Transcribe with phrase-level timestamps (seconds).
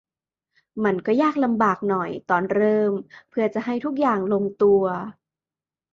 [0.83, 2.93] มันก็ยากลำบากหน่อยตอนเริ่ม
[3.29, 4.83] เพื่อจะให้ทุกอย่างลงตัว